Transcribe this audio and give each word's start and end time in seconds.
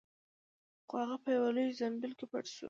خو 0.87 0.93
هغه 1.01 1.17
په 1.23 1.29
یوه 1.37 1.49
لوی 1.55 1.77
زنبیل 1.79 2.13
کې 2.19 2.25
پټ 2.31 2.45
شو. 2.53 2.59